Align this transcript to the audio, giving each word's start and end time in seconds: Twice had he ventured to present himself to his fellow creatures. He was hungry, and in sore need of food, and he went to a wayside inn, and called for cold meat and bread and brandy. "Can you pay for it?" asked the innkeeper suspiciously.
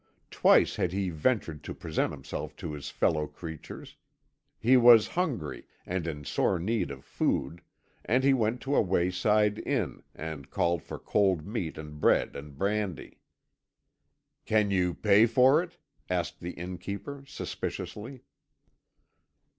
Twice 0.31 0.77
had 0.77 0.93
he 0.93 1.11
ventured 1.11 1.63
to 1.63 1.75
present 1.75 2.11
himself 2.11 2.55
to 2.55 2.73
his 2.73 2.89
fellow 2.89 3.27
creatures. 3.27 3.97
He 4.57 4.75
was 4.75 5.09
hungry, 5.09 5.67
and 5.85 6.07
in 6.07 6.25
sore 6.25 6.57
need 6.57 6.89
of 6.89 7.05
food, 7.05 7.61
and 8.03 8.23
he 8.23 8.33
went 8.33 8.61
to 8.61 8.75
a 8.75 8.81
wayside 8.81 9.59
inn, 9.59 10.01
and 10.15 10.49
called 10.49 10.81
for 10.81 10.97
cold 10.97 11.45
meat 11.45 11.77
and 11.77 12.01
bread 12.01 12.35
and 12.35 12.57
brandy. 12.57 13.19
"Can 14.47 14.71
you 14.71 14.95
pay 14.95 15.27
for 15.27 15.61
it?" 15.61 15.77
asked 16.09 16.39
the 16.39 16.53
innkeeper 16.53 17.23
suspiciously. 17.27 18.21